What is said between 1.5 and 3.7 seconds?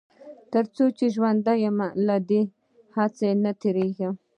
يم له دې هڅې نه